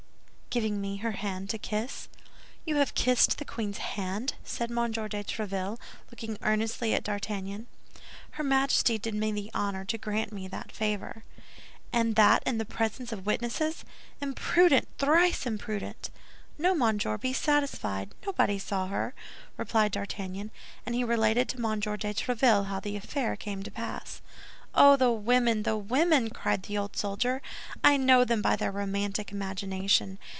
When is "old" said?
26.77-26.97